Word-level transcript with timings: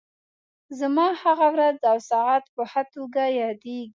زما 0.79 1.07
هغه 1.23 1.47
ورځ 1.55 1.77
او 1.91 1.97
ساعت 2.09 2.43
په 2.55 2.63
ښه 2.71 2.81
توګه 2.93 3.23
یادېږي. 3.41 3.89